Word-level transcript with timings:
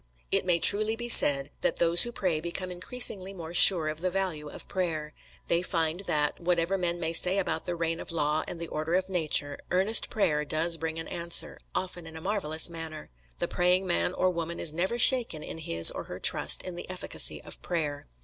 It 0.31 0.47
may 0.47 0.57
truly 0.57 0.95
be 0.95 1.09
said 1.09 1.51
that 1.61 1.75
those 1.75 2.01
who 2.01 2.11
pray 2.11 2.41
become 2.41 2.71
increasingly 2.71 3.33
more 3.35 3.53
sure 3.53 3.87
of 3.87 4.01
the 4.01 4.09
value 4.09 4.49
of 4.49 4.67
prayer. 4.67 5.13
They 5.45 5.61
find 5.61 5.99
that, 6.07 6.39
whatever 6.39 6.75
men 6.75 6.99
may 6.99 7.13
say 7.13 7.37
about 7.37 7.65
the 7.65 7.75
reign 7.75 7.99
of 7.99 8.11
law 8.11 8.43
and 8.47 8.59
the 8.59 8.67
order 8.67 8.95
of 8.95 9.09
nature, 9.09 9.59
earnest 9.69 10.09
prayer 10.09 10.43
does 10.43 10.77
bring 10.77 10.97
an 10.97 11.07
answer, 11.07 11.59
often 11.75 12.07
in 12.07 12.17
a 12.17 12.19
marvellous 12.21 12.67
manner. 12.67 13.11
The 13.37 13.47
praying 13.47 13.85
man 13.85 14.13
or 14.13 14.31
woman 14.31 14.59
is 14.59 14.73
never 14.73 14.97
shaken 14.97 15.43
in 15.43 15.59
his 15.59 15.91
or 15.91 16.05
her 16.05 16.19
trust 16.19 16.63
in 16.63 16.73
the 16.75 16.89
efficacy 16.89 17.39
of 17.43 17.61
prayer. 17.61 18.07